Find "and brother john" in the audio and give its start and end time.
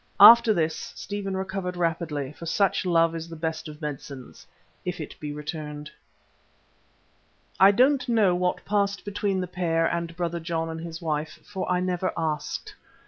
9.85-10.69